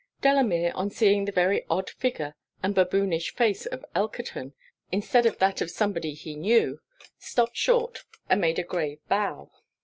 Delamere, 0.21 0.71
on 0.73 0.89
seeing 0.89 1.25
the 1.25 1.31
very 1.31 1.63
odd 1.69 1.87
figure 1.91 2.33
and 2.63 2.73
baboonish 2.73 3.35
face 3.35 3.67
of 3.67 3.85
Elkerton, 3.95 4.53
instead 4.91 5.27
of 5.27 5.37
that 5.37 5.61
of 5.61 5.69
somebody 5.69 6.15
he 6.15 6.33
knew, 6.35 6.79
stopped 7.19 7.55
short 7.55 8.03
and 8.27 8.41
made 8.41 8.57
a 8.57 8.63
grave 8.63 8.97
bow. 9.09 9.51